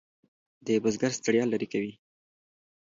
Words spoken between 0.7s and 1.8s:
بزګر ستړیا لرې